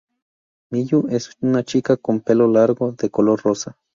Miyu 0.71 1.05
es 1.11 1.29
una 1.41 1.61
chica 1.63 1.95
con 1.95 2.15
el 2.15 2.21
pelo 2.23 2.47
largo 2.47 2.93
de 2.93 3.11
color 3.11 3.39
rosa. 3.43 3.77